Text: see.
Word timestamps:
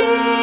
see. 0.00 0.39